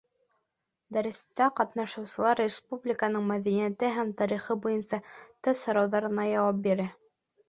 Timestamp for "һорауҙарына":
5.73-6.27